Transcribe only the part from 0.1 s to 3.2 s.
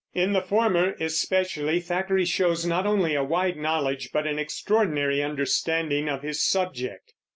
In the former especially, Thackeray shows not only